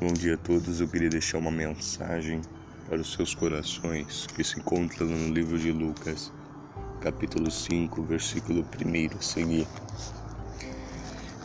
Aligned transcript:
Bom 0.00 0.12
dia 0.12 0.34
a 0.34 0.36
todos. 0.36 0.80
Eu 0.80 0.86
queria 0.86 1.10
deixar 1.10 1.38
uma 1.38 1.50
mensagem 1.50 2.40
para 2.88 3.00
os 3.00 3.12
seus 3.14 3.34
corações 3.34 4.28
que 4.28 4.44
se 4.44 4.60
encontra 4.60 5.04
no 5.04 5.34
livro 5.34 5.58
de 5.58 5.72
Lucas, 5.72 6.32
capítulo 7.00 7.50
5, 7.50 8.04
versículo 8.04 8.60
1 8.60 9.18
a 9.18 9.20
seguir. 9.20 9.66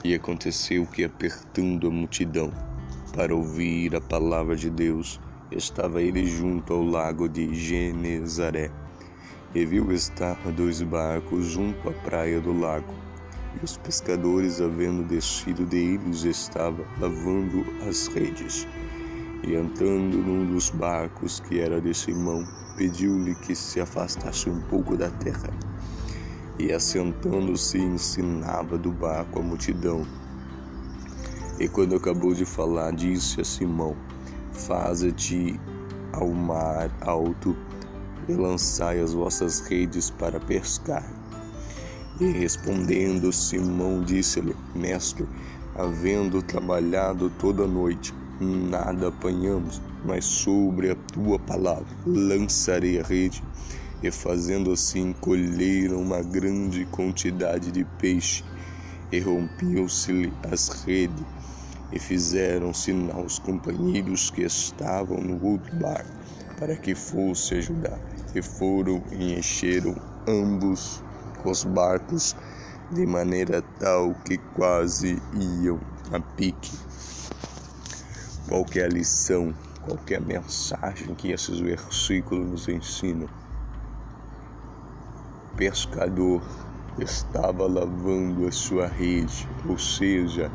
E 0.03 0.13
aconteceu 0.13 0.85
que, 0.85 1.03
apertando 1.03 1.87
a 1.87 1.89
multidão 1.89 2.53
para 3.15 3.35
ouvir 3.35 3.95
a 3.95 4.01
palavra 4.01 4.55
de 4.55 4.69
Deus, 4.69 5.19
estava 5.51 5.99
ele 5.99 6.23
junto 6.27 6.73
ao 6.73 6.83
lago 6.83 7.27
de 7.27 7.55
Genezaré. 7.55 8.69
E 9.55 9.65
viu 9.65 9.91
estar 9.91 10.37
dois 10.51 10.79
barcos 10.79 11.47
junto 11.47 11.89
à 11.89 11.91
praia 11.91 12.39
do 12.39 12.53
lago 12.53 12.93
e 13.61 13.65
os 13.65 13.77
pescadores, 13.77 14.61
havendo 14.61 15.03
descido 15.03 15.65
deles, 15.65 16.23
estavam 16.23 16.85
lavando 16.99 17.65
as 17.87 18.07
redes. 18.07 18.67
E 19.43 19.55
entrando 19.55 20.17
num 20.17 20.45
dos 20.45 20.69
barcos, 20.69 21.39
que 21.39 21.59
era 21.59 21.81
de 21.81 21.93
Simão, 21.93 22.47
pediu-lhe 22.75 23.35
que 23.35 23.55
se 23.55 23.79
afastasse 23.79 24.49
um 24.49 24.61
pouco 24.61 24.95
da 24.95 25.09
terra. 25.09 25.49
E 26.57 26.71
assentando-se, 26.71 27.77
ensinava 27.77 28.77
do 28.77 28.91
barco 28.91 29.39
a 29.39 29.43
multidão. 29.43 30.05
E 31.59 31.67
quando 31.67 31.95
acabou 31.95 32.33
de 32.33 32.45
falar, 32.45 32.91
disse 32.91 33.41
a 33.41 33.43
Simão: 33.43 33.95
Faze-te 34.51 35.59
ao 36.13 36.29
mar 36.29 36.89
alto 37.01 37.55
e 38.27 38.33
lançai 38.33 38.99
as 38.99 39.13
vossas 39.13 39.59
redes 39.61 40.09
para 40.09 40.39
pescar. 40.39 41.22
E 42.19 42.25
respondendo 42.31 43.33
Simão 43.33 44.03
disse-lhe: 44.03 44.55
Mestre, 44.71 45.27
havendo 45.73 46.43
trabalhado 46.43 47.31
toda 47.31 47.63
a 47.63 47.67
noite, 47.67 48.13
nada 48.39 49.07
apanhamos, 49.07 49.81
mas 50.03 50.25
sobre 50.25 50.91
a 50.91 50.95
tua 50.95 51.39
palavra 51.39 51.97
lançarei 52.05 52.99
a 52.99 53.03
rede. 53.03 53.43
E 53.99 54.11
fazendo 54.11 54.71
assim, 54.71 55.11
colheram 55.11 55.99
uma 56.01 56.21
grande 56.21 56.85
quantidade 56.85 57.71
de 57.71 57.83
peixe, 57.83 58.43
e 59.11 59.19
rompiam-se-lhe 59.19 60.37
as 60.43 60.67
redes, 60.85 61.25
e 61.91 61.99
fizeram 61.99 62.75
sinal 62.75 63.21
aos 63.21 63.39
companheiros 63.39 64.29
que 64.29 64.41
estavam 64.43 65.17
no 65.17 65.43
outro 65.43 65.75
barco, 65.75 66.11
para 66.55 66.77
que 66.77 66.93
fosse 66.93 67.55
ajudar. 67.55 67.99
E 68.35 68.41
foram 68.43 69.03
e 69.11 69.33
encheram 69.33 69.95
ambos 70.27 71.03
os 71.49 71.63
barcos 71.63 72.35
de 72.91 73.05
maneira 73.05 73.61
tal 73.79 74.13
que 74.25 74.37
quase 74.55 75.21
iam 75.33 75.79
a 76.11 76.19
pique. 76.19 76.77
Qualquer 78.47 78.91
lição, 78.91 79.53
qualquer 79.81 80.21
mensagem 80.21 81.15
que 81.15 81.31
esses 81.31 81.59
versículos 81.59 82.49
nos 82.49 82.67
ensinam. 82.67 83.27
Pescador 85.55 86.43
estava 86.99 87.67
lavando 87.67 88.47
a 88.47 88.51
sua 88.51 88.87
rede, 88.87 89.47
ou 89.67 89.77
seja, 89.77 90.51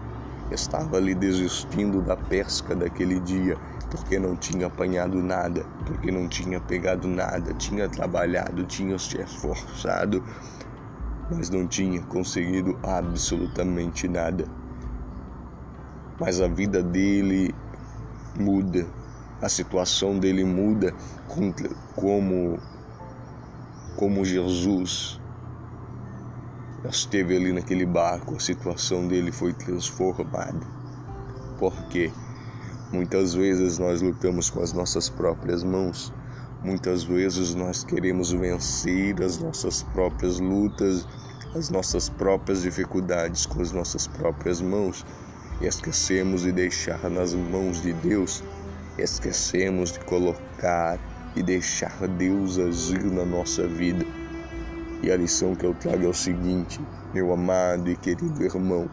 estava 0.51 0.97
ali 0.97 1.15
desistindo 1.15 2.01
da 2.01 2.17
pesca 2.17 2.75
daquele 2.75 3.19
dia, 3.21 3.57
porque 3.91 4.19
não 4.19 4.37
tinha 4.37 4.67
apanhado 4.67 5.23
nada, 5.23 5.65
porque 5.85 6.11
não 6.11 6.29
tinha 6.29 6.61
pegado 6.61 7.09
nada, 7.09 7.53
tinha 7.55 7.89
trabalhado, 7.89 8.65
tinha 8.65 8.99
se 8.99 9.21
esforçado, 9.21 10.23
mas 11.31 11.51
não 11.51 11.67
tinha 11.67 12.03
conseguido 12.03 12.79
absolutamente 12.83 14.09
nada. 14.09 14.45
Mas 16.21 16.41
a 16.41 16.49
vida 16.49 16.83
dele 16.83 17.55
muda, 18.39 18.87
a 19.41 19.49
situação 19.49 20.19
dele 20.19 20.45
muda 20.45 20.95
como 21.95 22.59
como 23.97 24.25
Jesus 24.25 25.21
esteve 26.89 27.37
ali 27.37 27.53
naquele 27.53 27.85
barco, 27.85 28.37
a 28.37 28.41
situação 28.41 29.09
dele 29.09 29.33
foi 29.33 29.53
transformada. 29.53 30.61
Porque 31.59 32.13
muitas 32.93 33.35
vezes 33.35 33.79
nós 33.79 34.01
lutamos 34.01 34.51
com 34.51 34.61
as 34.61 34.73
nossas 34.73 35.09
próprias 35.09 35.65
mãos, 35.65 36.13
muitas 36.63 37.05
vezes 37.05 37.55
nós 37.55 37.85
queremos 37.85 38.33
vencer 38.33 39.23
as 39.23 39.39
nossas 39.39 39.83
próprias 39.83 40.41
lutas 40.41 41.07
as 41.55 41.71
nossas 41.71 42.09
próprias 42.09 42.63
dificuldades 42.63 43.47
com 43.47 43.61
as 43.61 43.73
nossas 43.73 44.07
próprias 44.07 44.61
mãos. 44.61 45.05
E 45.61 45.67
esquecemos 45.67 46.43
de 46.43 46.53
deixar 46.53 47.11
nas 47.11 47.35
mãos 47.35 47.83
de 47.83 47.93
Deus, 47.93 48.45
esquecemos 48.97 49.93
de 49.93 50.01
colocar 50.01 50.99
e 51.35 51.43
deixar 51.43 52.07
Deus 52.07 52.59
agir 52.59 53.05
na 53.05 53.25
nossa 53.25 53.67
vida. 53.67 54.05
E 55.03 55.11
a 55.11 55.17
lição 55.17 55.55
que 55.55 55.65
eu 55.65 55.75
trago 55.75 56.05
é 56.05 56.09
o 56.09 56.15
seguinte, 56.15 56.81
meu 57.13 57.33
amado 57.33 57.91
e 57.91 57.97
querido 57.97 58.43
irmão, 58.43 58.89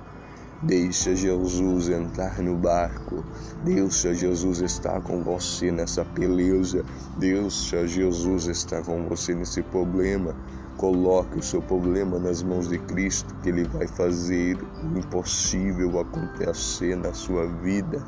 Deixa 0.61 1.15
Jesus 1.15 1.89
entrar 1.89 2.41
no 2.41 2.57
barco. 2.57 3.23
Deixa 3.63 4.13
Jesus 4.13 4.59
estar 4.59 5.01
com 5.01 5.21
você 5.21 5.71
nessa 5.71 6.05
peleja. 6.05 6.83
Deixa 7.17 7.85
Jesus 7.85 8.47
estar 8.47 8.81
com 8.83 9.07
você 9.07 9.35
nesse 9.35 9.61
problema. 9.61 10.35
Coloque 10.77 11.39
o 11.39 11.43
seu 11.43 11.61
problema 11.61 12.19
nas 12.19 12.43
mãos 12.43 12.67
de 12.67 12.77
Cristo, 12.79 13.33
que 13.41 13.49
Ele 13.49 13.63
vai 13.65 13.87
fazer 13.87 14.57
o 14.83 14.97
impossível 14.97 15.99
acontecer 15.99 16.97
na 16.97 17.13
sua 17.13 17.47
vida. 17.47 18.03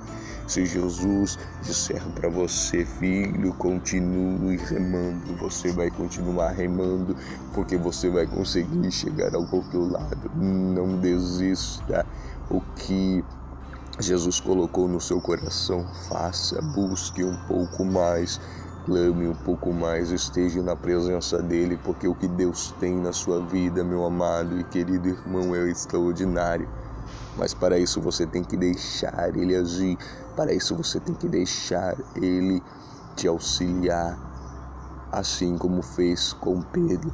Se 0.47 0.65
Jesus 0.65 1.37
disser 1.61 2.01
para 2.13 2.29
você, 2.29 2.85
filho, 2.85 3.53
continue 3.53 4.57
remando, 4.57 5.35
você 5.37 5.71
vai 5.71 5.89
continuar 5.91 6.51
remando, 6.51 7.15
porque 7.53 7.77
você 7.77 8.09
vai 8.09 8.25
conseguir 8.27 8.91
chegar 8.91 9.33
ao 9.35 9.47
outro 9.51 9.85
lado. 9.87 10.31
Não 10.35 10.99
desista. 10.99 12.05
O 12.49 12.61
que 12.75 13.23
Jesus 13.99 14.39
colocou 14.39 14.87
no 14.87 15.01
seu 15.01 15.19
coração, 15.21 15.85
faça, 16.07 16.61
busque 16.61 17.23
um 17.23 17.35
pouco 17.47 17.83
mais 17.83 18.39
clame 18.87 19.27
um 19.27 19.35
pouco 19.35 19.73
mais, 19.73 20.11
esteja 20.11 20.63
na 20.63 20.73
presença 20.73 21.43
dele, 21.43 21.77
porque 21.83 22.07
o 22.07 22.15
que 22.15 22.25
Deus 22.25 22.73
tem 22.79 22.95
na 22.95 23.11
sua 23.11 23.45
vida, 23.45 23.83
meu 23.83 24.05
amado 24.05 24.57
e 24.57 24.63
querido 24.63 25.09
irmão, 25.09 25.53
é 25.53 25.69
extraordinário. 25.69 26.69
Mas 27.35 27.53
para 27.53 27.77
isso 27.77 27.99
você 27.99 28.25
tem 28.25 28.45
que 28.45 28.55
deixar 28.55 29.35
ele 29.35 29.53
agir, 29.53 29.97
para 30.37 30.53
isso 30.53 30.73
você 30.73 31.01
tem 31.01 31.13
que 31.13 31.27
deixar 31.27 31.97
ele 32.15 32.63
te 33.17 33.27
auxiliar, 33.27 34.17
assim 35.11 35.57
como 35.57 35.81
fez 35.81 36.31
com 36.31 36.61
Pedro. 36.61 37.11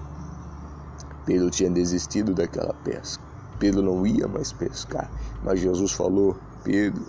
Pedro 1.25 1.49
tinha 1.49 1.71
desistido 1.71 2.35
daquela 2.35 2.73
pesca. 2.83 3.22
Pedro 3.63 3.81
não 3.81 4.05
ia 4.05 4.27
mais 4.27 4.51
pescar, 4.51 5.09
mas 5.43 5.59
Jesus 5.59 5.91
falou: 5.91 6.35
Pedro, 6.63 7.05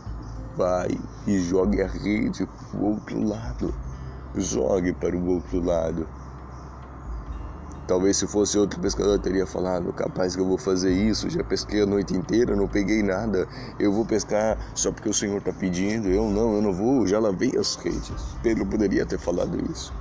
vai 0.57 0.97
e 1.27 1.39
jogue 1.41 1.83
a 1.83 1.87
rede 1.87 2.47
para 2.47 2.79
o 2.79 2.85
outro 2.85 3.23
lado 3.23 3.75
jogue 4.37 4.93
para 4.93 5.17
o 5.17 5.27
outro 5.27 5.65
lado. 5.65 6.07
Talvez 7.87 8.17
se 8.17 8.27
fosse 8.27 8.59
outro 8.59 8.81
pescador 8.81 9.19
teria 9.19 9.47
falado, 9.47 9.93
capaz 9.93 10.35
que 10.35 10.41
eu 10.41 10.47
vou 10.47 10.57
fazer 10.57 10.91
isso, 10.91 11.29
já 11.29 11.45
pesquei 11.45 11.83
a 11.83 11.87
noite 11.87 12.15
inteira, 12.15 12.57
não 12.57 12.67
peguei 12.67 13.03
nada, 13.03 13.47
eu 13.79 13.93
vou 13.93 14.07
pescar 14.07 14.59
só 14.75 14.91
porque 14.91 15.09
o 15.09 15.13
Senhor 15.13 15.37
está 15.37 15.53
pedindo, 15.53 16.09
eu 16.09 16.31
não, 16.31 16.55
eu 16.55 16.63
não 16.63 16.73
vou, 16.73 17.07
já 17.07 17.19
lavei 17.19 17.53
as 17.59 17.77
redes. 17.77 18.11
Pedro 18.43 18.65
poderia 18.65 19.05
ter 19.05 19.19
falado 19.19 19.59
isso, 19.71 19.93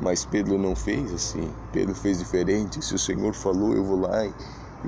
mas 0.00 0.24
Pedro 0.24 0.58
não 0.58 0.74
fez 0.74 1.14
assim, 1.14 1.48
Pedro 1.72 1.94
fez 1.94 2.18
diferente, 2.18 2.82
se 2.82 2.96
o 2.96 2.98
Senhor 2.98 3.32
falou 3.34 3.72
eu 3.72 3.84
vou 3.84 4.00
lá 4.00 4.26
e 4.26 4.34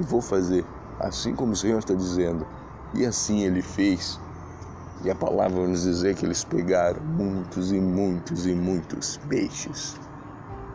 vou 0.02 0.20
fazer, 0.20 0.64
assim 1.00 1.34
como 1.34 1.52
o 1.52 1.56
Senhor 1.56 1.78
está 1.78 1.94
dizendo, 1.94 2.46
e 2.94 3.04
assim 3.04 3.42
ele 3.42 3.62
fez. 3.62 4.18
E 5.04 5.10
a 5.10 5.14
palavra 5.14 5.66
nos 5.66 5.82
dizer 5.82 6.16
que 6.16 6.24
eles 6.24 6.42
pegaram 6.42 7.00
muitos 7.02 7.70
e 7.70 7.80
muitos 7.80 8.46
e 8.46 8.54
muitos 8.54 9.16
peixes. 9.28 9.96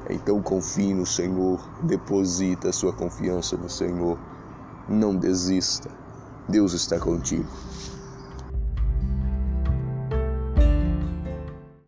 Então 0.09 0.41
confie 0.41 0.93
no 0.93 1.05
Senhor, 1.05 1.59
deposita 1.83 2.69
a 2.69 2.73
sua 2.73 2.93
confiança 2.93 3.57
no 3.57 3.69
Senhor. 3.69 4.17
Não 4.87 5.15
desista. 5.15 5.89
Deus 6.47 6.73
está 6.73 6.99
contigo. 6.99 7.47